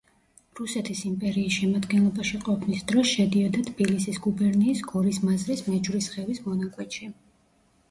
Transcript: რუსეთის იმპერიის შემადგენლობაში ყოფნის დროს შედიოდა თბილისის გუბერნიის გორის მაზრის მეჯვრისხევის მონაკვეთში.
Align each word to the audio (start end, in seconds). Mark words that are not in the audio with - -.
რუსეთის 0.59 1.01
იმპერიის 1.09 1.57
შემადგენლობაში 1.57 2.39
ყოფნის 2.47 2.81
დროს 2.93 3.11
შედიოდა 3.13 3.63
თბილისის 3.69 4.19
გუბერნიის 4.25 4.83
გორის 4.95 5.23
მაზრის 5.29 5.65
მეჯვრისხევის 5.71 6.45
მონაკვეთში. 6.51 7.15